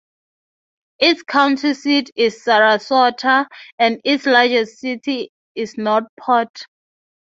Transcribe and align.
Its 0.97 1.21
county 1.21 1.75
seat 1.75 2.09
is 2.15 2.43
Sarasota, 2.43 3.45
and 3.77 4.01
its 4.03 4.25
largest 4.25 4.79
city 4.79 5.29
is 5.53 5.77
North 5.77 6.05
Port. 6.19 6.63